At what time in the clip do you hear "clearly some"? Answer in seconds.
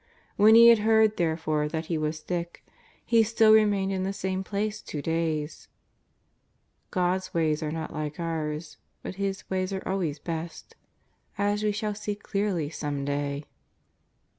12.15-13.05